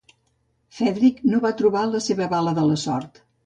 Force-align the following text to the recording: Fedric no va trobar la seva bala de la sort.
Fedric 0.77 1.21
no 1.33 1.43
va 1.45 1.53
trobar 1.61 1.87
la 1.95 2.03
seva 2.09 2.33
bala 2.35 2.59
de 2.61 2.69
la 2.73 2.83
sort. 2.89 3.27